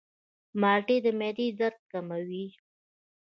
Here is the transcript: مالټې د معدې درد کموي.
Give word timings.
مالټې 0.61 0.97
د 1.03 1.07
معدې 1.19 1.47
درد 1.59 1.79
کموي. 1.91 2.45